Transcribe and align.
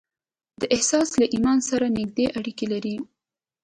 دا 0.59 0.65
احساس 0.75 1.09
له 1.21 1.25
ايمان 1.35 1.59
سره 1.69 1.85
نږدې 1.97 2.25
اړيکې 2.39 2.65
لري. 2.73 2.95